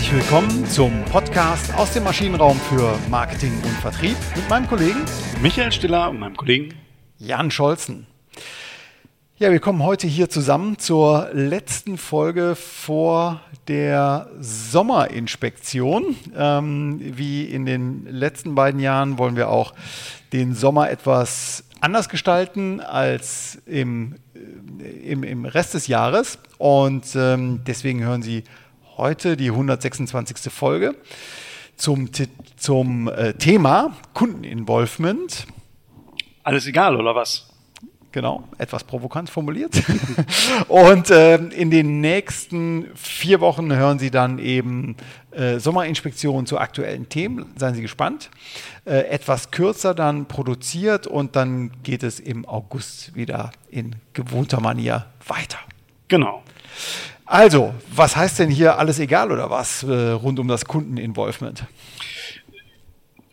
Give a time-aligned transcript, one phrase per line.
[0.00, 5.00] Herzlich willkommen zum Podcast aus dem Maschinenraum für Marketing und Vertrieb mit meinem Kollegen
[5.42, 6.72] Michael Stiller und meinem Kollegen
[7.18, 8.06] Jan Scholzen.
[9.36, 16.16] Ja, wir kommen heute hier zusammen zur letzten Folge vor der Sommerinspektion.
[16.34, 19.74] Ähm, wie in den letzten beiden Jahren wollen wir auch
[20.32, 26.38] den Sommer etwas anders gestalten als im, äh, im, im Rest des Jahres.
[26.56, 28.44] Und ähm, deswegen hören Sie
[29.00, 30.52] heute die 126.
[30.52, 30.94] Folge
[31.76, 32.10] zum,
[32.56, 35.46] zum äh, Thema Kundeninvolvement.
[36.42, 37.48] Alles egal, oder was?
[38.12, 39.82] Genau, etwas provokant formuliert.
[40.68, 44.96] und äh, in den nächsten vier Wochen hören Sie dann eben
[45.30, 47.46] äh, Sommerinspektionen zu aktuellen Themen.
[47.56, 48.30] Seien Sie gespannt.
[48.84, 55.06] Äh, etwas kürzer dann produziert und dann geht es im August wieder in gewohnter Manier
[55.26, 55.58] weiter.
[56.08, 56.42] Genau.
[57.30, 61.64] Also, was heißt denn hier alles egal oder was äh, rund um das Kundeninvolvement?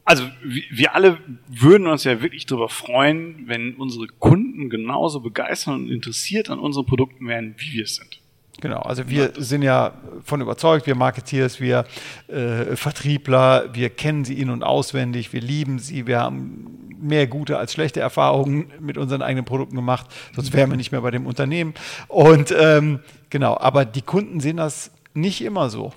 [0.05, 1.17] Also wir alle
[1.47, 6.85] würden uns ja wirklich darüber freuen, wenn unsere Kunden genauso begeistert und interessiert an unseren
[6.85, 8.21] Produkten wären, wie wir es sind.
[8.59, 11.85] Genau, also wir sind ja von überzeugt, wir Marketeers, wir
[12.27, 17.59] äh, Vertriebler, wir kennen sie in- und auswendig, wir lieben sie, wir haben mehr gute
[17.59, 21.27] als schlechte Erfahrungen mit unseren eigenen Produkten gemacht, sonst wären wir nicht mehr bei dem
[21.27, 21.75] Unternehmen.
[22.07, 25.93] Und ähm, genau, aber die Kunden sehen das nicht immer so.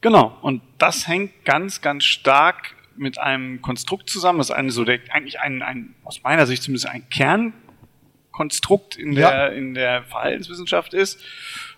[0.00, 4.84] Genau, und das hängt ganz, ganz stark mit einem Konstrukt zusammen, das ist eine so
[4.84, 9.46] der, eigentlich ein, ein, aus meiner Sicht zumindest ein Kernkonstrukt in der, ja.
[9.46, 11.20] in der Verhaltenswissenschaft ist,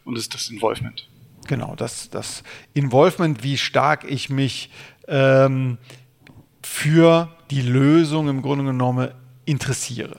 [0.07, 1.07] und ist das Involvement.
[1.47, 4.71] Genau, das, das Involvement, wie stark ich mich
[5.07, 5.77] ähm,
[6.63, 9.11] für die Lösung im Grunde genommen
[9.45, 10.17] interessiere.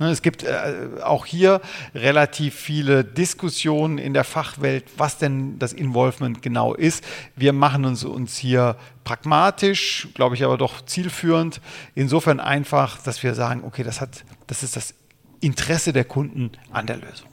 [0.00, 1.60] Ne, es gibt äh, auch hier
[1.92, 7.04] relativ viele Diskussionen in der Fachwelt, was denn das Involvement genau ist.
[7.34, 11.60] Wir machen uns, uns hier pragmatisch, glaube ich aber doch zielführend.
[11.96, 14.94] Insofern einfach, dass wir sagen, okay, das, hat, das ist das
[15.40, 17.28] Interesse der Kunden an der Lösung.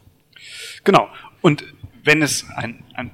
[0.84, 1.08] Genau.
[1.46, 1.64] Und
[2.04, 3.12] wenn es ein, ein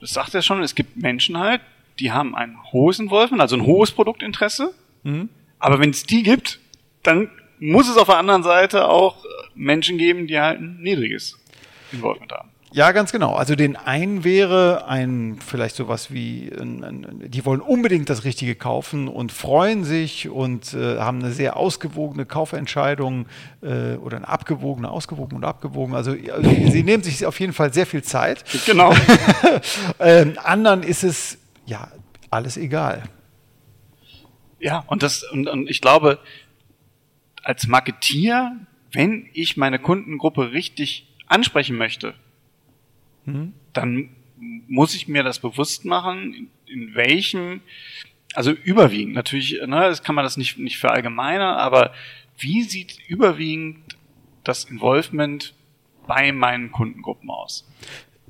[0.00, 1.62] das sagt er schon, es gibt Menschen halt,
[1.98, 4.72] die haben ein hohes Involvement, also ein hohes Produktinteresse.
[5.02, 5.30] Mhm.
[5.58, 6.60] Aber wenn es die gibt,
[7.02, 7.28] dann
[7.58, 9.24] muss es auf der anderen Seite auch
[9.56, 11.40] Menschen geben, die halt ein niedriges
[11.90, 12.50] Involvement haben.
[12.74, 13.34] Ja, ganz genau.
[13.34, 18.54] Also den einen wäre ein vielleicht sowas wie, ein, ein, die wollen unbedingt das Richtige
[18.54, 23.26] kaufen und freuen sich und äh, haben eine sehr ausgewogene Kaufentscheidung
[23.62, 25.94] äh, oder eine abgewogene, ausgewogen und abgewogen.
[25.94, 28.44] Also, also sie nehmen sich auf jeden Fall sehr viel Zeit.
[28.64, 28.94] Genau.
[30.00, 31.88] ähm, anderen ist es ja
[32.30, 33.02] alles egal.
[34.58, 36.20] Ja, und das und, und ich glaube,
[37.42, 38.56] als Marketier,
[38.92, 42.14] wenn ich meine Kundengruppe richtig ansprechen möchte,
[43.24, 43.52] mhm.
[43.72, 44.10] dann
[44.68, 47.60] muss ich mir das bewusst machen, in, welchem,
[48.34, 51.92] also überwiegend natürlich, ne, das kann man das nicht, nicht verallgemeinern, aber
[52.38, 53.96] wie sieht überwiegend
[54.44, 55.54] das Involvement
[56.06, 57.68] bei meinen Kundengruppen aus?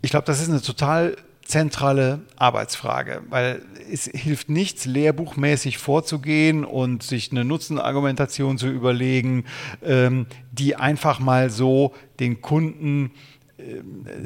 [0.03, 7.03] Ich glaube, das ist eine total zentrale Arbeitsfrage, weil es hilft nichts, lehrbuchmäßig vorzugehen und
[7.03, 9.45] sich eine Nutzenargumentation zu überlegen,
[9.83, 13.13] ähm, die einfach mal so den Kunden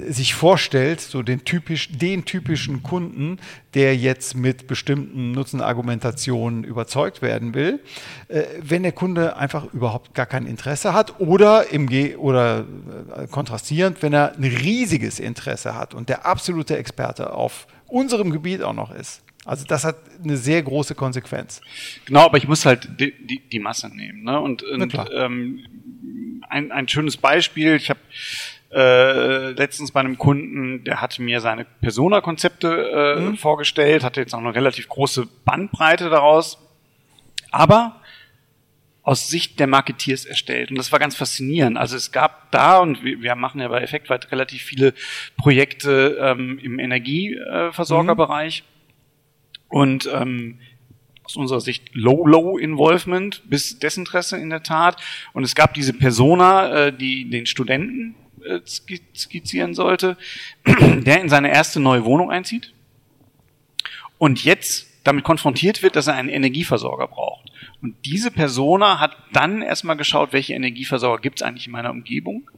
[0.08, 3.38] sich vorstellt, so den, typisch, den typischen Kunden,
[3.74, 7.80] der jetzt mit bestimmten Nutzenargumentationen überzeugt werden will,
[8.28, 12.66] äh, wenn der Kunde einfach überhaupt gar kein Interesse hat oder, im Ge oder
[13.16, 18.62] äh, kontrastierend, wenn er ein riesiges Interesse hat und der absolute Experte auf unserem Gebiet
[18.62, 19.22] auch noch ist.
[19.44, 21.60] Also das hat eine sehr große Konsequenz.
[22.04, 24.24] Genau, aber ich muss halt die, die, die Masse nehmen.
[24.24, 24.40] Ne?
[24.40, 25.64] Und, und ähm,
[26.48, 28.00] ein, ein schönes Beispiel, ich habe
[28.72, 33.36] äh, letztens bei einem Kunden, der hatte mir seine Persona-Konzepte äh, mhm.
[33.36, 36.58] vorgestellt, hatte jetzt auch eine relativ große Bandbreite daraus,
[37.50, 38.00] aber
[39.02, 40.70] aus Sicht der Marketeers erstellt.
[40.70, 41.78] Und das war ganz faszinierend.
[41.78, 44.94] Also es gab da, und wir, wir machen ja bei Effektweit relativ viele
[45.36, 48.64] Projekte ähm, im Energieversorgerbereich.
[48.64, 48.66] Mhm.
[49.68, 50.58] Und ähm,
[51.22, 55.00] aus unserer Sicht Low-Low-Involvement bis Desinteresse in der Tat.
[55.32, 58.16] Und es gab diese Persona, äh, die den Studenten
[58.66, 60.16] skizzieren sollte,
[60.66, 62.72] der in seine erste neue Wohnung einzieht
[64.18, 67.50] und jetzt damit konfrontiert wird, dass er einen Energieversorger braucht.
[67.80, 72.50] Und diese Persona hat dann erstmal geschaut, welche Energieversorger gibt es eigentlich in meiner Umgebung,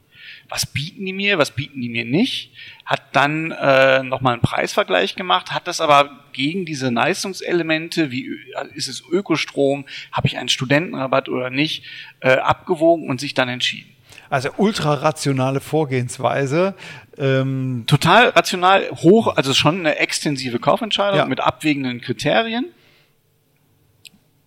[0.49, 2.53] was bieten die mir, was bieten die mir nicht,
[2.85, 8.31] hat dann äh, nochmal einen Preisvergleich gemacht, hat das aber gegen diese Leistungselemente, wie
[8.75, 11.85] ist es Ökostrom, habe ich einen Studentenrabatt oder nicht,
[12.21, 13.95] äh, abgewogen und sich dann entschieden.
[14.31, 16.75] Also ultra rationale Vorgehensweise.
[17.17, 21.25] Ähm Total rational, hoch, also schon eine extensive Kaufentscheidung ja.
[21.27, 22.67] mit abwägenden Kriterien.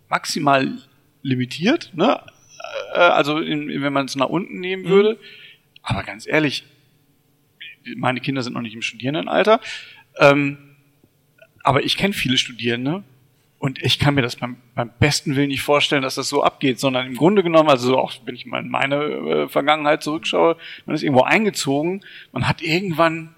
[0.08, 0.78] Maximal
[1.22, 2.20] limitiert, ne?
[2.94, 5.14] Äh, also in, wenn man es nach unten nehmen würde.
[5.14, 5.18] Mhm.
[5.82, 6.64] Aber ganz ehrlich,
[7.96, 9.60] meine Kinder sind noch nicht im Studierendenalter.
[10.18, 10.58] Ähm,
[11.64, 13.02] aber ich kenne viele Studierende
[13.62, 16.80] und ich kann mir das beim, beim besten Willen nicht vorstellen, dass das so abgeht,
[16.80, 20.96] sondern im Grunde genommen, also auch wenn ich mal in meine äh, Vergangenheit zurückschaue, man
[20.96, 23.36] ist irgendwo eingezogen, man hat irgendwann,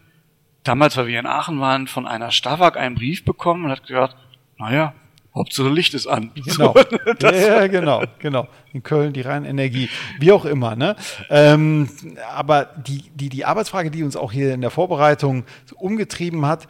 [0.62, 4.16] damals, weil wir in Aachen waren, von einer Stavak einen Brief bekommen und hat gesagt,
[4.58, 4.94] naja,
[5.34, 6.30] Hauptsache Licht ist an.
[6.46, 6.74] Genau.
[7.20, 8.48] So, ja, genau, genau.
[8.72, 10.74] In Köln die reine Energie, wie auch immer.
[10.74, 10.96] Ne?
[11.28, 11.90] Ähm,
[12.34, 16.66] aber die, die, die Arbeitsfrage, die uns auch hier in der Vorbereitung so umgetrieben hat,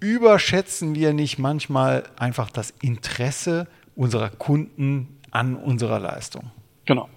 [0.00, 6.50] überschätzen wir nicht manchmal einfach das Interesse unserer Kunden an unserer Leistung?
[6.84, 7.08] Genau.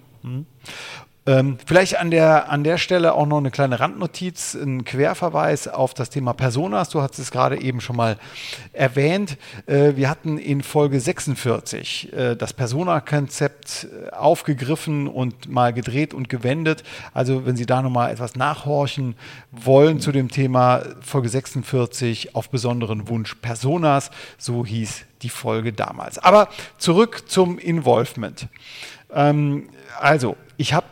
[1.24, 1.32] Hm?
[1.32, 5.94] Ähm, vielleicht an der, an der Stelle auch noch eine kleine Randnotiz, ein Querverweis auf
[5.94, 6.88] das Thema Personas.
[6.88, 8.16] Du hast es gerade eben schon mal
[8.72, 9.36] erwähnt.
[9.66, 16.28] Äh, wir hatten in Folge 46 äh, das Persona-Konzept äh, aufgegriffen und mal gedreht und
[16.28, 16.82] gewendet.
[17.14, 19.14] Also wenn Sie da nochmal etwas nachhorchen
[19.52, 26.18] wollen zu dem Thema Folge 46 auf besonderen Wunsch Personas, so hieß die Folge damals.
[26.18, 26.48] Aber
[26.78, 28.48] zurück zum Involvement.
[29.14, 29.68] Ähm,
[30.00, 30.86] also, ich habe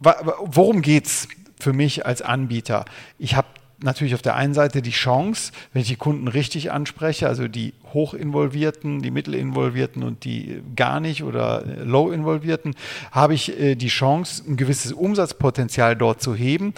[0.00, 1.28] worum geht es
[1.58, 2.84] für mich als Anbieter?
[3.18, 3.48] Ich habe
[3.82, 7.74] natürlich auf der einen Seite die Chance, wenn ich die Kunden richtig anspreche, also die
[7.92, 12.74] hochinvolvierten, die mittelinvolvierten und die gar nicht oder low involvierten,
[13.10, 16.74] habe ich äh, die Chance, ein gewisses Umsatzpotenzial dort zu heben.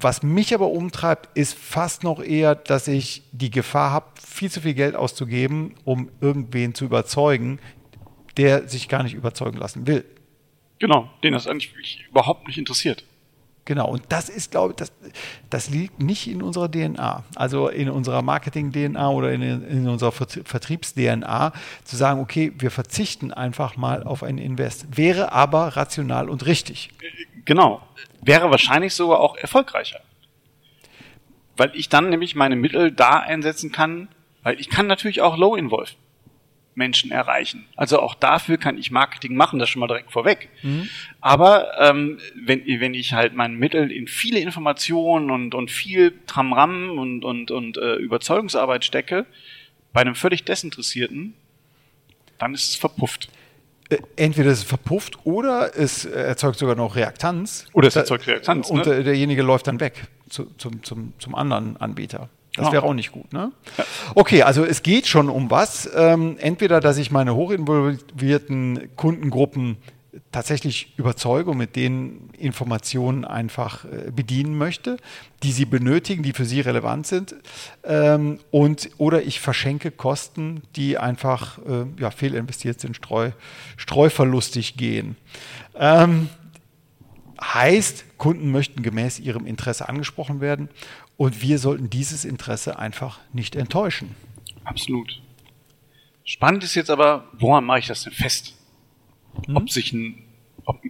[0.00, 4.60] Was mich aber umtreibt, ist fast noch eher, dass ich die Gefahr habe, viel zu
[4.60, 7.58] viel Geld auszugeben, um irgendwen zu überzeugen,
[8.36, 10.04] der sich gar nicht überzeugen lassen will.
[10.78, 13.04] Genau, den das eigentlich überhaupt nicht interessiert.
[13.68, 14.90] Genau, und das ist, glaube ich, das,
[15.50, 21.52] das liegt nicht in unserer DNA, also in unserer Marketing-DNA oder in, in unserer Vertriebs-DNA,
[21.84, 24.96] zu sagen, okay, wir verzichten einfach mal auf einen Invest.
[24.96, 26.88] Wäre aber rational und richtig.
[27.44, 27.82] Genau,
[28.22, 30.00] wäre wahrscheinlich sogar auch erfolgreicher.
[31.58, 34.08] Weil ich dann nämlich meine Mittel da einsetzen kann,
[34.44, 35.92] weil ich kann natürlich auch Low-Involve
[36.78, 37.66] Menschen erreichen.
[37.76, 40.48] Also auch dafür kann ich Marketing machen, das schon mal direkt vorweg.
[40.62, 40.88] Mhm.
[41.20, 46.98] Aber ähm, wenn, wenn ich halt mein Mittel in viele Informationen und, und viel Tramram
[46.98, 49.26] und, und, und äh, Überzeugungsarbeit stecke,
[49.92, 51.34] bei einem völlig Desinteressierten,
[52.38, 53.28] dann ist es verpufft.
[53.90, 57.66] Äh, entweder ist es verpufft oder es erzeugt sogar noch Reaktanz.
[57.72, 58.70] Oder es erzeugt Reaktanz.
[58.70, 59.02] Und ne?
[59.02, 62.30] derjenige läuft dann weg zu, zum, zum, zum anderen Anbieter.
[62.64, 63.32] Das wäre auch nicht gut.
[63.32, 63.52] Ne?
[64.14, 65.88] Okay, also es geht schon um was.
[65.94, 69.78] Ähm, entweder, dass ich meine hochinvolvierten Kundengruppen
[70.32, 74.96] tatsächlich überzeuge und mit denen Informationen einfach äh, bedienen möchte,
[75.42, 77.34] die sie benötigen, die für sie relevant sind.
[77.84, 83.30] Ähm, und, oder ich verschenke Kosten, die einfach äh, ja, fehlinvestiert sind, streu,
[83.76, 85.16] streuverlustig gehen.
[85.74, 86.28] Ähm,
[87.40, 90.68] heißt, Kunden möchten gemäß ihrem Interesse angesprochen werden
[91.18, 94.14] und wir sollten dieses Interesse einfach nicht enttäuschen.
[94.64, 95.20] Absolut.
[96.24, 98.54] Spannend ist jetzt aber, woran mache ich das denn fest?
[99.46, 99.56] Hm?
[99.56, 100.22] Ob sich ein,
[100.64, 100.80] ob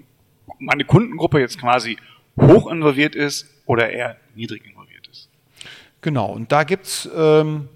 [0.60, 1.96] meine Kundengruppe jetzt quasi
[2.38, 5.31] hoch involviert ist oder eher niedrig involviert ist.
[6.03, 7.69] Genau, und da gibt's ähm,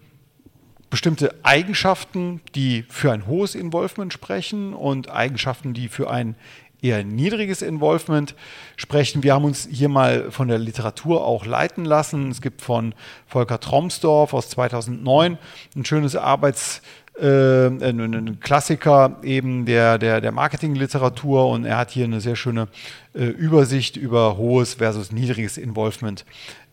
[0.91, 6.37] bestimmte Eigenschaften, die für ein hohes Involvement sprechen und Eigenschaften, die für ein
[6.83, 8.35] eher niedriges Involvement
[8.77, 9.23] sprechen.
[9.23, 12.31] Wir haben uns hier mal von der Literatur auch leiten lassen.
[12.31, 12.95] Es gibt von
[13.27, 15.39] Volker Tromsdorf aus 2009
[15.77, 16.83] ein schönes Arbeits-
[17.19, 22.69] äh, ein Klassiker eben der, der, der Marketingliteratur und er hat hier eine sehr schöne
[23.15, 26.25] äh, Übersicht über hohes versus niedriges Involvement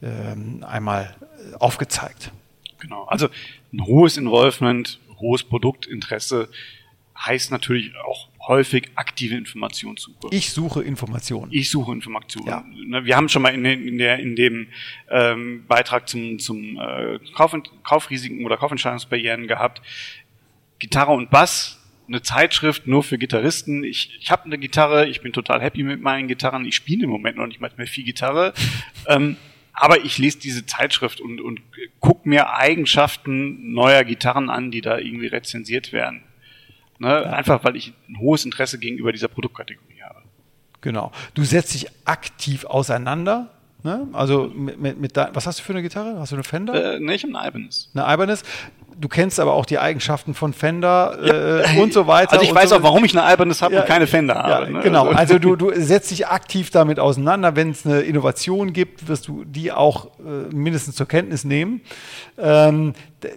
[0.01, 1.13] äh, einmal
[1.59, 2.31] aufgezeigt.
[2.79, 3.27] Genau, also
[3.73, 6.47] ein hohes Involvement, hohes Produktinteresse
[7.17, 10.29] heißt natürlich auch häufig aktive Informationssuche.
[10.31, 11.51] Ich suche Informationen.
[11.51, 12.47] Ich suche Informationen.
[12.47, 12.65] Ja.
[12.85, 14.67] Ne, wir haben schon mal in, in, der, in dem
[15.09, 19.81] ähm, Beitrag zum, zum äh, Kauf, Kaufrisiken oder Kaufentscheidungsbarrieren gehabt.
[20.79, 23.83] Gitarre und Bass, eine Zeitschrift nur für Gitarristen.
[23.83, 26.65] Ich, ich habe eine Gitarre, ich bin total happy mit meinen Gitarren.
[26.65, 28.53] Ich spiele im Moment noch nicht mal mehr viel Gitarre.
[29.07, 29.37] ähm,
[29.73, 31.61] aber ich lese diese Zeitschrift und, und
[31.99, 36.23] gucke mir Eigenschaften neuer Gitarren an, die da irgendwie rezensiert werden.
[36.99, 37.33] Ne?
[37.33, 40.21] Einfach weil ich ein hohes Interesse gegenüber dieser Produktkategorie habe.
[40.81, 41.11] Genau.
[41.33, 43.49] Du setzt dich aktiv auseinander.
[43.83, 44.07] Ne?
[44.11, 46.19] Also mit, mit, mit was hast du für eine Gitarre?
[46.19, 46.95] Hast du eine Fender?
[46.95, 47.89] Äh, nee, ich habe eine Ibanez.
[47.93, 48.43] Eine Ibanez.
[48.99, 52.33] Du kennst aber auch die Eigenschaften von Fender äh, und so weiter.
[52.33, 52.77] Also ich weiß so.
[52.77, 54.65] auch, warum ich eine Albernes habe ja, und keine Fender habe.
[54.65, 54.79] Ja, ne?
[54.81, 57.55] Genau, also, also du, du setzt dich aktiv damit auseinander.
[57.55, 61.81] Wenn es eine Innovation gibt, wirst du die auch äh, mindestens zur Kenntnis nehmen.
[62.37, 62.93] Ähm,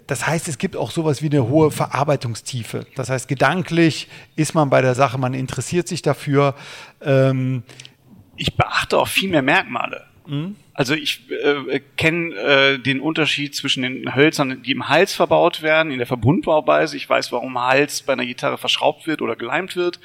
[0.07, 2.87] das heißt, es gibt auch sowas wie eine hohe Verarbeitungstiefe.
[2.97, 6.55] Das heißt, gedanklich ist man bei der Sache, man interessiert sich dafür.
[7.01, 7.63] Ähm,
[8.37, 10.03] ich beachte auch viel mehr Merkmale.
[10.27, 10.57] Mhm.
[10.75, 15.93] Also ich äh, kenne äh, den Unterschied zwischen den Hölzern, die im Hals verbaut werden,
[15.93, 16.97] in der Verbundbauweise.
[16.97, 20.01] Ich weiß, warum Hals bei einer Gitarre verschraubt wird oder geleimt wird.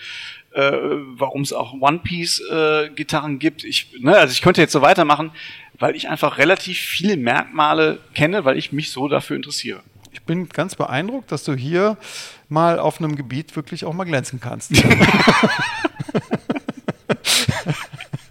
[0.51, 3.63] Äh, warum es auch One-Piece-Gitarren äh, gibt.
[3.63, 5.31] Ich, ne, also ich könnte jetzt so weitermachen,
[5.77, 9.83] weil ich einfach relativ viele Merkmale kenne, weil ich mich so dafür interessiere.
[10.11, 11.97] Ich bin ganz beeindruckt, dass du hier
[12.49, 14.71] mal auf einem Gebiet wirklich auch mal glänzen kannst.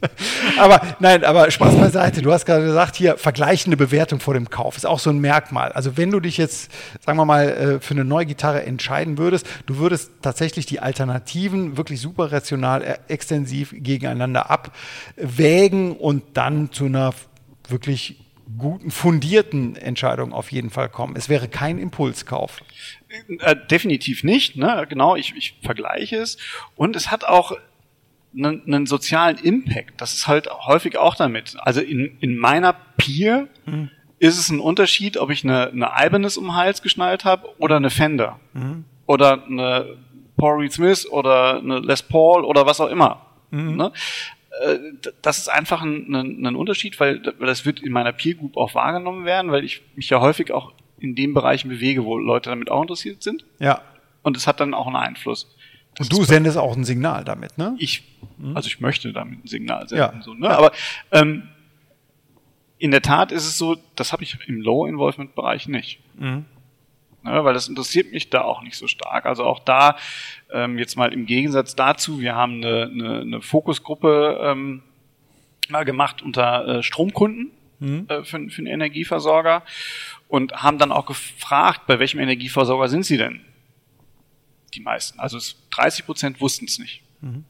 [0.58, 2.22] aber nein, aber Spaß beiseite.
[2.22, 5.72] Du hast gerade gesagt, hier vergleichende Bewertung vor dem Kauf ist auch so ein Merkmal.
[5.72, 6.70] Also wenn du dich jetzt,
[7.04, 11.76] sagen wir mal, äh, für eine neue Gitarre entscheiden würdest, du würdest tatsächlich die Alternativen
[11.76, 17.14] wirklich super rational, äh, extensiv gegeneinander abwägen und dann zu einer
[17.68, 18.26] wirklich
[18.58, 21.16] guten, fundierten Entscheidung auf jeden Fall kommen.
[21.16, 22.60] Es wäre kein Impulskauf.
[23.40, 24.56] Äh, definitiv nicht.
[24.56, 24.86] Ne?
[24.88, 26.36] Genau, ich, ich vergleiche es.
[26.76, 27.56] Und es hat auch
[28.34, 30.00] einen, einen sozialen Impact.
[30.00, 31.56] Das ist halt häufig auch damit.
[31.58, 33.90] Also in, in meiner Peer mhm.
[34.18, 37.76] ist es ein Unterschied, ob ich eine, eine Ibanez um den Hals geschnallt habe oder
[37.76, 38.40] eine Fender.
[38.52, 38.84] Mhm.
[39.06, 39.96] Oder eine
[40.36, 43.22] Paul Reed Smith oder eine Les Paul oder was auch immer.
[43.50, 43.76] Mhm.
[43.76, 43.92] Ne?
[44.62, 44.78] Äh,
[45.22, 48.56] das ist einfach ein, ein, ein Unterschied, weil, weil das wird in meiner Peer Group
[48.56, 52.50] auch wahrgenommen werden, weil ich mich ja häufig auch in den Bereichen bewege, wo Leute
[52.50, 53.44] damit auch interessiert sind.
[53.58, 53.82] Ja.
[54.22, 55.54] Und es hat dann auch einen Einfluss.
[55.98, 57.74] Und du sendest auch ein Signal damit, ne?
[57.78, 58.02] Ich,
[58.54, 60.22] also ich möchte damit ein Signal senden, ja.
[60.22, 60.50] so, ne?
[60.50, 60.72] Aber
[61.10, 61.48] ähm,
[62.78, 66.00] in der Tat ist es so, das habe ich im Low-Involvement-Bereich nicht.
[66.18, 66.44] Mhm.
[67.24, 69.26] Ja, weil das interessiert mich da auch nicht so stark.
[69.26, 69.96] Also auch da,
[70.52, 74.82] ähm, jetzt mal im Gegensatz dazu, wir haben eine, eine, eine Fokusgruppe ähm,
[75.68, 77.50] mal gemacht unter äh, Stromkunden
[77.80, 78.06] mhm.
[78.08, 79.62] äh, für, für einen Energieversorger
[80.28, 83.40] und haben dann auch gefragt, bei welchem Energieversorger sind sie denn?
[84.76, 85.18] Die meisten.
[85.18, 85.38] Also
[85.70, 87.02] 30 Prozent wussten es nicht.
[87.20, 87.44] Mhm.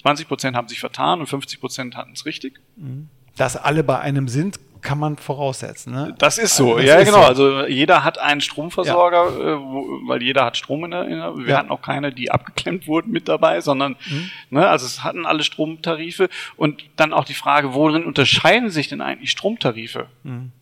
[0.00, 2.60] 20 Prozent haben sich vertan und 50 Prozent hatten es richtig.
[2.76, 3.08] Mhm.
[3.36, 5.92] Dass alle bei einem sind, kann man voraussetzen.
[5.92, 6.14] Ne?
[6.18, 7.22] Das ist so, also, ja ist genau.
[7.22, 7.26] So.
[7.26, 9.54] Also jeder hat einen Stromversorger, ja.
[9.54, 11.58] äh, wo, weil jeder hat Strom in der, in der wir ja.
[11.58, 14.30] hatten auch keine, die abgeklemmt wurden mit dabei, sondern mhm.
[14.50, 19.00] ne, also es hatten alle Stromtarife und dann auch die Frage, worin unterscheiden sich denn
[19.00, 20.06] eigentlich Stromtarife?
[20.22, 20.52] Mhm.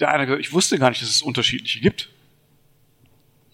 [0.00, 2.10] Der eine ich wusste gar nicht, dass es unterschiedliche gibt.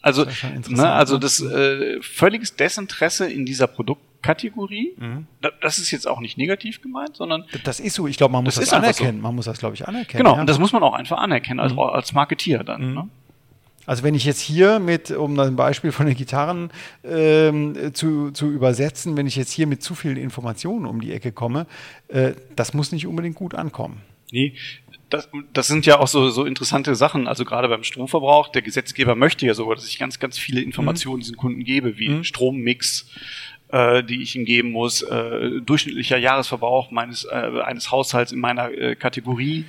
[0.03, 1.21] Also, das ne, also ne?
[1.21, 4.95] das äh, völliges Desinteresse in dieser Produktkategorie.
[4.97, 5.27] Mhm.
[5.61, 8.07] Das ist jetzt auch nicht negativ gemeint, sondern das ist so.
[8.07, 9.19] Ich glaube, man muss das, das anerkennen.
[9.19, 9.23] So.
[9.23, 10.25] Man muss das, glaube ich, anerkennen.
[10.25, 10.37] Genau.
[10.37, 10.41] Ja.
[10.41, 11.81] Und das muss man auch einfach anerkennen als, mhm.
[11.81, 12.89] als Marketier dann.
[12.89, 12.95] Mhm.
[12.95, 13.09] Ne?
[13.87, 16.71] Also wenn ich jetzt hier mit, um ein Beispiel von den Gitarren
[17.03, 21.33] ähm, zu, zu übersetzen, wenn ich jetzt hier mit zu vielen Informationen um die Ecke
[21.33, 21.67] komme,
[22.09, 24.01] äh, das muss nicht unbedingt gut ankommen.
[24.33, 24.55] Nee,
[25.11, 27.27] das, das sind ja auch so, so interessante Sachen.
[27.27, 31.17] Also gerade beim Stromverbrauch, der Gesetzgeber möchte ja sogar, dass ich ganz, ganz viele Informationen
[31.17, 31.21] mhm.
[31.21, 32.25] diesen Kunden gebe, wie mhm.
[32.25, 33.11] Strommix,
[33.69, 38.71] äh, die ich ihm geben muss, äh, durchschnittlicher Jahresverbrauch meines äh, eines Haushalts in meiner
[38.71, 39.65] äh, Kategorie.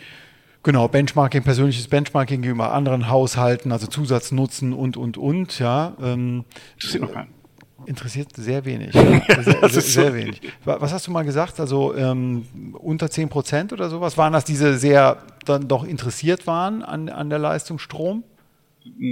[0.64, 5.98] Genau, Benchmarking, persönliches Benchmarking gegenüber anderen Haushalten, also Zusatznutzen und, und, und, ja.
[6.00, 7.41] Ähm, Interessiert noch keinen.
[7.86, 8.92] Interessiert sehr wenig.
[8.94, 10.42] sehr, sehr, sehr, wenig.
[10.66, 11.60] Was hast du mal gesagt?
[11.60, 14.18] Also ähm, unter 10 Prozent oder sowas?
[14.18, 18.24] Waren das diese sehr dann doch interessiert waren an, an der Leistung Strom?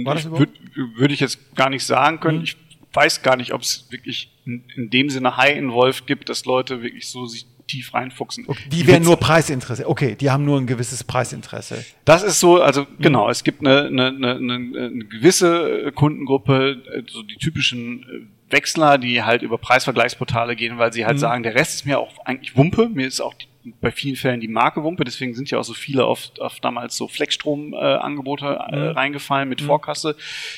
[0.04, 0.52] War das Würde
[0.96, 2.38] würd ich jetzt gar nicht sagen können.
[2.38, 2.44] Mhm.
[2.44, 2.56] Ich
[2.92, 7.08] weiß gar nicht, ob es wirklich in, in, dem Sinne High-Involved gibt, dass Leute wirklich
[7.08, 8.44] so sich tief reinfuchsen.
[8.48, 9.88] Okay, die wären nur Preisinteresse.
[9.88, 11.84] Okay, die haben nur ein gewisses Preisinteresse.
[12.04, 17.22] Das ist so, also genau, es gibt eine, eine, eine, eine gewisse Kundengruppe, äh, so
[17.22, 21.20] die typischen äh, Wechsler, die halt über Preisvergleichsportale gehen, weil sie halt mhm.
[21.20, 22.88] sagen, der Rest ist mir auch eigentlich Wumpe.
[22.88, 25.74] Mir ist auch die, bei vielen Fällen die Marke Wumpe, deswegen sind ja auch so
[25.74, 28.88] viele oft, oft damals so Flexstrom-Angebote äh, mhm.
[28.96, 29.66] reingefallen mit mhm.
[29.66, 30.16] Vorkasse,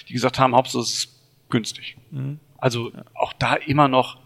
[0.08, 1.20] die gesagt haben, Hauptsache es ist
[1.50, 1.96] günstig.
[2.10, 2.38] Mhm.
[2.58, 4.18] Also auch da immer noch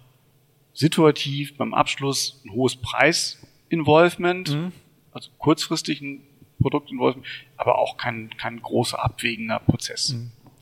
[0.75, 4.73] situativ beim Abschluss ein hohes Preis-Involvement, mhm.
[5.13, 6.23] also kurzfristig ein
[6.61, 10.17] Produkt-Involvement, aber auch kein, kein großer abwägender Prozess.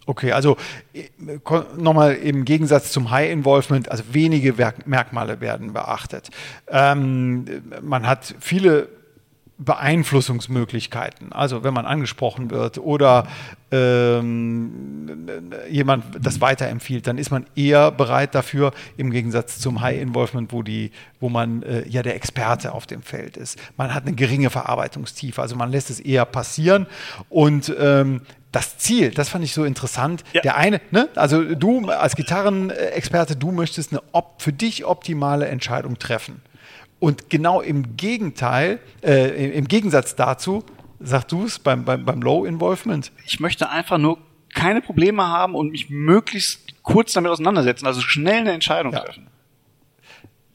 [0.07, 0.57] Okay, also
[0.93, 1.09] äh,
[1.77, 6.31] nochmal im Gegensatz zum High Involvement, also wenige Merkmale werden beachtet.
[6.69, 7.45] Ähm,
[7.81, 8.89] man hat viele
[9.57, 11.33] Beeinflussungsmöglichkeiten.
[11.33, 13.29] Also wenn man angesprochen wird oder
[13.71, 15.29] ähm,
[15.71, 20.63] jemand das weiterempfiehlt, dann ist man eher bereit dafür, im Gegensatz zum High Involvement, wo,
[20.63, 23.59] die, wo man äh, ja der Experte auf dem Feld ist.
[23.77, 26.87] Man hat eine geringe Verarbeitungstiefe, also man lässt es eher passieren
[27.29, 28.23] und ähm,
[28.55, 30.23] das Ziel, das fand ich so interessant.
[30.33, 30.43] Ja.
[30.43, 34.03] Der eine, ne, also du als Gitarrenexperte, du möchtest eine
[34.39, 36.41] für dich optimale Entscheidung treffen.
[37.01, 40.65] Und genau im Gegenteil, äh, im Gegensatz dazu,
[41.01, 43.11] sagst du es beim, beim, beim Low Involvement.
[43.27, 44.19] Ich möchte einfach nur
[44.55, 49.01] keine Probleme haben und mich möglichst kurz damit auseinandersetzen, also schnell eine Entscheidung ja.
[49.01, 49.27] treffen.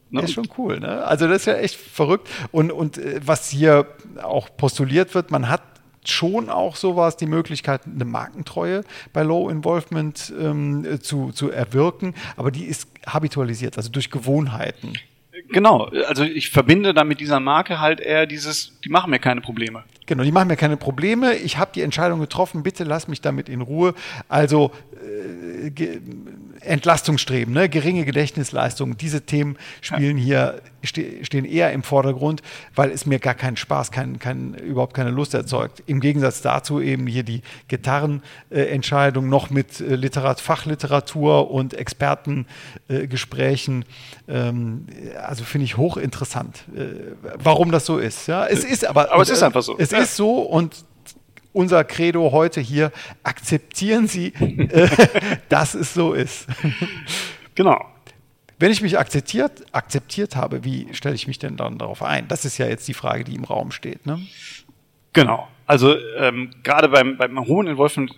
[0.10, 0.22] Ne?
[0.22, 1.04] Ist schon cool, ne?
[1.06, 2.30] Also das ist ja echt verrückt.
[2.52, 3.86] Und, und äh, was hier
[4.24, 5.62] auch postuliert wird, man hat
[6.06, 12.52] schon auch sowas, die Möglichkeit, eine Markentreue bei Low Involvement ähm, zu, zu erwirken, aber
[12.52, 14.94] die ist habitualisiert, also durch Gewohnheiten.
[15.52, 19.42] Genau, also ich verbinde dann mit dieser Marke halt eher dieses, die machen mir keine
[19.42, 19.84] Probleme.
[20.06, 21.36] Genau, die machen mir keine Probleme.
[21.36, 23.94] Ich habe die Entscheidung getroffen, bitte lass mich damit in Ruhe.
[24.28, 24.72] Also
[25.04, 26.00] äh,
[26.62, 27.70] Entlastungsstreben, ne?
[27.70, 30.24] geringe Gedächtnisleistung, diese Themen spielen ja.
[30.24, 32.42] hier, stehen eher im Vordergrund,
[32.76, 35.84] weil es mir gar keinen Spaß, kein, kein, überhaupt keine Lust erzeugt.
[35.86, 43.86] Im Gegensatz dazu eben hier die Gitarrenentscheidung äh, noch mit äh, Literat Fachliteratur und Expertengesprächen.
[44.28, 44.86] Äh, ähm,
[45.22, 48.28] also finde ich hochinteressant, äh, warum das so ist.
[48.28, 48.48] Ja?
[48.48, 49.78] Es ist aber, aber es ist einfach so.
[49.78, 50.00] Es ja.
[50.00, 50.86] ist so und
[51.52, 52.92] unser Credo heute hier,
[53.24, 54.88] akzeptieren Sie, äh,
[55.50, 56.48] dass es so ist.
[57.56, 57.84] Genau.
[58.60, 62.28] Wenn ich mich akzeptiert, akzeptiert habe, wie stelle ich mich denn dann darauf ein?
[62.28, 64.06] Das ist ja jetzt die Frage, die im Raum steht.
[64.06, 64.20] Ne?
[65.14, 65.48] Genau.
[65.66, 68.14] Also ähm, gerade beim, beim hohen Involvement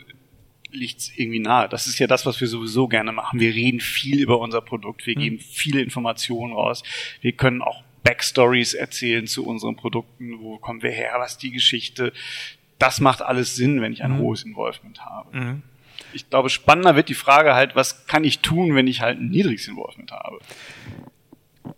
[0.72, 1.70] liegt es irgendwie nahe.
[1.70, 3.40] Das ist ja das, was wir sowieso gerne machen.
[3.40, 5.22] Wir reden viel über unser Produkt, wir mhm.
[5.22, 6.84] geben viele Informationen raus.
[7.22, 10.40] Wir können auch Backstories erzählen zu unseren Produkten.
[10.40, 11.14] Wo kommen wir her?
[11.18, 12.14] Was ist die Geschichte?
[12.82, 14.20] das macht alles Sinn, wenn ich ein mhm.
[14.20, 15.38] hohes Involvement habe.
[15.38, 15.62] Mhm.
[16.14, 19.30] Ich glaube, spannender wird die Frage halt, was kann ich tun, wenn ich halt ein
[19.30, 20.40] niedriges Involvement habe?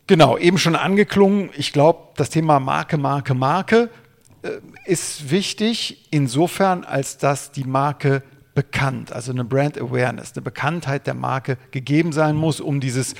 [0.07, 1.49] Genau, eben schon angeklungen.
[1.55, 3.89] Ich glaube, das Thema Marke, Marke, Marke
[4.41, 4.49] äh,
[4.85, 8.23] ist wichtig, insofern, als dass die Marke
[8.55, 13.15] bekannt, also eine Brand Awareness, eine Bekanntheit der Marke gegeben sein muss, um dieses,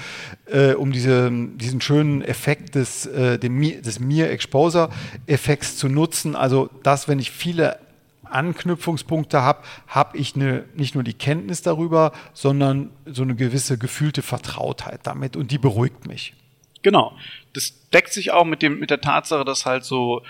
[0.46, 4.90] äh, um diese, diesen schönen Effekt des, äh, des Mir Exposure
[5.26, 6.36] Effekts zu nutzen.
[6.36, 7.80] Also, dass wenn ich viele
[8.26, 14.22] Anknüpfungspunkte habe, habe ich eine, nicht nur die Kenntnis darüber, sondern so eine gewisse gefühlte
[14.22, 16.34] Vertrautheit damit und die beruhigt mich.
[16.82, 17.14] Genau.
[17.54, 20.22] Das deckt sich auch mit dem mit der Tatsache, dass halt so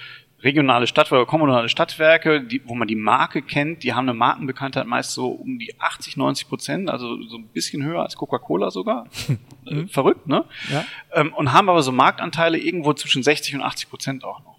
[0.43, 5.11] regionale Stadtwerke, kommunale Stadtwerke, die, wo man die Marke kennt, die haben eine Markenbekanntheit meist
[5.11, 9.07] so um die 80, 90 Prozent, also so ein bisschen höher als Coca-Cola sogar.
[9.65, 9.87] Mhm.
[9.87, 10.43] Verrückt, ne?
[10.69, 10.83] Ja.
[11.13, 14.57] Ähm, und haben aber so Marktanteile irgendwo zwischen 60 und 80 Prozent auch noch.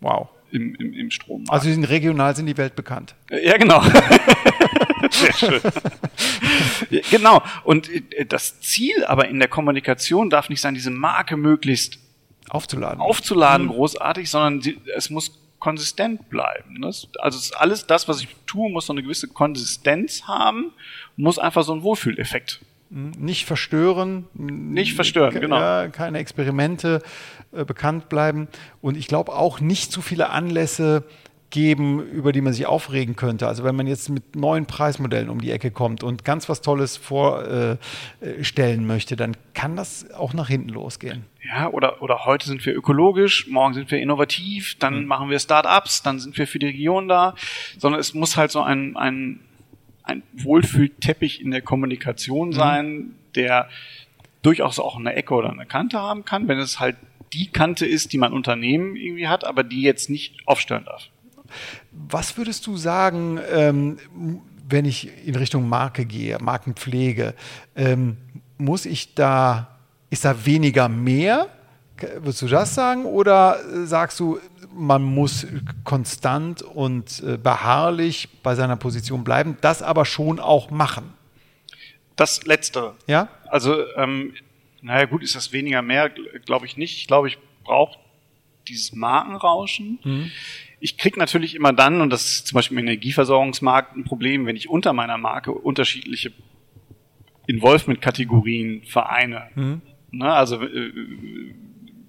[0.00, 0.28] Wow.
[0.50, 1.44] Im, im, im Strom.
[1.48, 3.14] Also sind regional, sind die Welt bekannt.
[3.30, 3.82] Ja, genau.
[5.10, 5.60] Sehr schön.
[7.10, 7.42] genau.
[7.64, 11.98] Und äh, das Ziel aber in der Kommunikation darf nicht sein, diese Marke möglichst
[12.48, 13.00] aufzuladen.
[13.00, 13.70] Aufzuladen, mhm.
[13.70, 16.78] großartig, sondern die, es muss konsistent bleiben.
[16.78, 16.92] Ne?
[17.18, 20.72] Also alles das, was ich tue, muss so eine gewisse Konsistenz haben,
[21.16, 22.60] muss einfach so einen Wohlfühleffekt.
[22.88, 24.26] Nicht verstören.
[24.34, 25.58] Nicht verstören, genau.
[25.58, 27.02] Ja, keine Experimente
[27.52, 28.48] äh, bekannt bleiben.
[28.80, 31.04] Und ich glaube auch nicht zu viele Anlässe
[31.50, 33.46] geben, über die man sich aufregen könnte.
[33.46, 36.96] Also wenn man jetzt mit neuen Preismodellen um die Ecke kommt und ganz was Tolles
[36.96, 37.78] vorstellen
[38.20, 41.24] äh, möchte, dann kann das auch nach hinten losgehen.
[41.48, 45.06] Ja, oder, oder heute sind wir ökologisch, morgen sind wir innovativ, dann mhm.
[45.06, 47.34] machen wir Start-ups, dann sind wir für die Region da,
[47.78, 49.40] sondern es muss halt so ein, ein,
[50.06, 52.52] ein Wohlfühlteppich in der Kommunikation mhm.
[52.52, 53.14] sein, mhm.
[53.34, 53.68] der
[54.42, 56.96] durchaus auch eine Ecke oder eine Kante haben kann, wenn es halt
[57.32, 61.08] die Kante ist, die mein Unternehmen irgendwie hat, aber die jetzt nicht aufstören darf.
[61.90, 63.98] Was würdest du sagen, ähm,
[64.68, 67.34] wenn ich in Richtung Marke gehe, Markenpflege?
[67.74, 68.16] Ähm,
[68.58, 69.76] muss ich da,
[70.10, 71.48] ist da weniger mehr?
[72.00, 73.04] Würdest du das sagen?
[73.04, 74.38] Oder sagst du,
[74.74, 75.46] man muss
[75.84, 81.14] konstant und äh, beharrlich bei seiner Position bleiben, das aber schon auch machen?
[82.16, 82.94] Das Letztere.
[83.06, 83.28] Ja?
[83.48, 84.34] Also, ähm,
[84.82, 86.10] naja, gut, ist das weniger mehr?
[86.44, 86.98] Glaube ich nicht.
[86.98, 87.98] Ich glaube, ich brauche
[88.66, 89.98] dieses Markenrauschen.
[90.02, 90.30] Mhm
[90.78, 94.56] ich kriege natürlich immer dann, und das ist zum Beispiel im Energieversorgungsmarkt ein Problem, wenn
[94.56, 96.32] ich unter meiner Marke unterschiedliche
[97.46, 99.48] Involvement-Kategorien vereine.
[99.54, 99.82] Mhm.
[100.10, 100.92] Ne, also äh,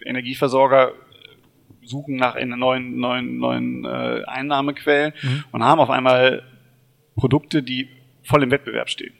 [0.07, 0.93] Energieversorger
[1.87, 5.43] suchen nach neuen, neuen, neuen äh, Einnahmequellen mhm.
[5.51, 6.43] und haben auf einmal
[7.15, 7.89] Produkte, die
[8.23, 9.13] voll im Wettbewerb stehen.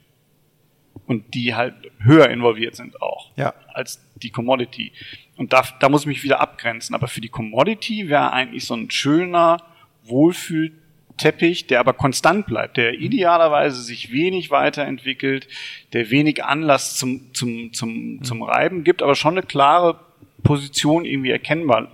[1.06, 3.54] Und die halt höher involviert sind auch ja.
[3.74, 4.92] als die Commodity.
[5.38, 6.94] Und da, da muss ich mich wieder abgrenzen.
[6.96, 9.64] Aber für die Commodity wäre eigentlich so ein schöner
[10.04, 15.48] Wohlfühlteppich, der aber konstant bleibt, der idealerweise sich wenig weiterentwickelt,
[15.94, 18.24] der wenig Anlass zum, zum, zum, mhm.
[18.24, 20.07] zum Reiben gibt, aber schon eine klare
[20.48, 21.92] Position irgendwie erkennbar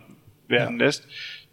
[0.48, 0.86] werden ja.
[0.86, 1.08] lässt.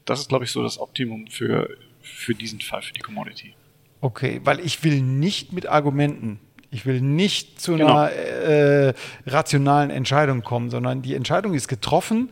[0.04, 1.68] Das ist, glaube ich, so das Optimum für,
[2.00, 3.54] für diesen Fall, für die Commodity.
[4.00, 7.96] Okay, weil ich will nicht mit Argumenten ich will nicht zu genau.
[7.96, 8.94] einer äh,
[9.26, 12.30] rationalen Entscheidung kommen, sondern die Entscheidung ist getroffen.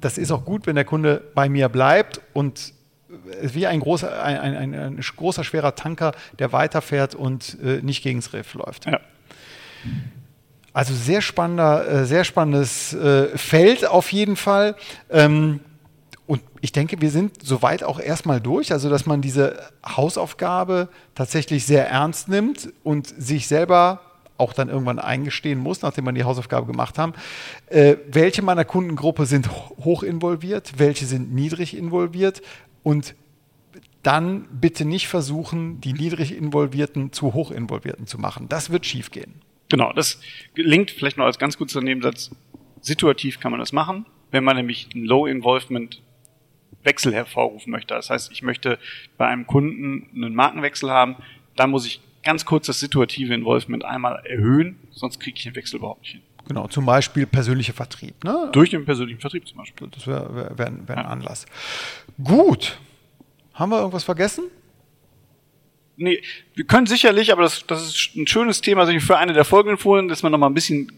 [0.00, 2.74] Das ist auch gut, wenn der Kunde bei mir bleibt und
[3.40, 8.18] wie ein großer, ein, ein, ein großer schwerer Tanker, der weiterfährt und äh, nicht gegen
[8.18, 8.86] das Riff läuft.
[8.86, 9.00] Ja.
[10.74, 14.74] Also sehr spannender, äh, sehr spannendes äh, Feld auf jeden Fall.
[15.08, 15.60] Ähm,
[16.26, 19.56] und ich denke, wir sind soweit auch erstmal durch, also dass man diese
[19.86, 24.00] Hausaufgabe tatsächlich sehr ernst nimmt und sich selber
[24.36, 27.12] auch dann irgendwann eingestehen muss, nachdem man die Hausaufgabe gemacht haben,
[27.66, 32.42] äh, welche meiner Kundengruppe sind hoch involviert, welche sind niedrig involviert
[32.82, 33.14] und
[34.02, 38.48] dann bitte nicht versuchen, die niedrig involvierten zu hoch involvierten zu machen.
[38.48, 39.34] Das wird schiefgehen.
[39.74, 40.20] Genau, das
[40.54, 42.30] gelingt vielleicht noch als ganz kurzer Nebensatz.
[42.80, 44.06] Situativ kann man das machen.
[44.30, 46.00] Wenn man nämlich ein Low Involvement
[46.84, 47.92] Wechsel hervorrufen möchte.
[47.92, 48.78] Das heißt, ich möchte
[49.18, 51.16] bei einem Kunden einen Markenwechsel haben,
[51.56, 55.78] dann muss ich ganz kurz das situative Involvement einmal erhöhen, sonst kriege ich den Wechsel
[55.78, 56.22] überhaupt nicht hin.
[56.46, 58.22] Genau, zum Beispiel persönlicher Vertrieb.
[58.22, 58.50] Ne?
[58.52, 59.88] Durch den persönlichen Vertrieb zum Beispiel.
[59.88, 61.08] Das wäre wär, wär, wär ein ja.
[61.08, 61.46] Anlass.
[62.22, 62.78] Gut.
[63.54, 64.44] Haben wir irgendwas vergessen?
[65.96, 66.22] Nee,
[66.54, 69.78] wir können sicherlich, aber das, das ist ein schönes Thema, sich für eine der folgenden
[69.78, 70.92] Folien, dass man noch mal ein bisschen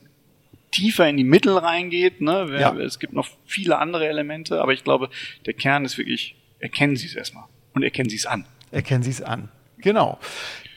[0.70, 2.20] tiefer in die Mittel reingeht.
[2.20, 2.56] Ne?
[2.58, 2.74] Ja.
[2.76, 5.10] Es gibt noch viele andere Elemente, aber ich glaube,
[5.44, 8.46] der Kern ist wirklich, erkennen Sie es erstmal und erkennen Sie es an.
[8.70, 9.48] Erkennen Sie es an.
[9.78, 10.18] Genau.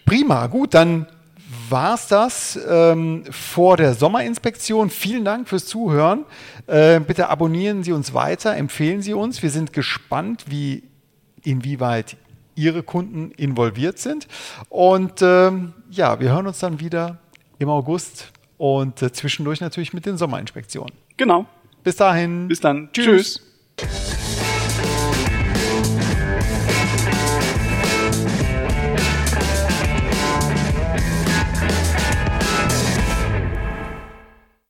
[0.05, 1.07] Prima, gut, dann
[1.69, 4.89] war es das ähm, vor der Sommerinspektion.
[4.89, 6.25] Vielen Dank fürs Zuhören.
[6.67, 9.41] Äh, bitte abonnieren Sie uns weiter, empfehlen Sie uns.
[9.41, 10.83] Wir sind gespannt, wie
[11.43, 12.17] inwieweit
[12.59, 14.27] Ihre Kunden involviert sind.
[14.69, 17.17] Und ähm, ja, wir hören uns dann wieder
[17.57, 20.93] im August und äh, zwischendurch natürlich mit den Sommerinspektionen.
[21.17, 21.45] Genau.
[21.83, 22.47] Bis dahin.
[22.47, 22.89] Bis dann.
[22.91, 23.41] Tschüss.
[23.77, 24.18] Tschüss.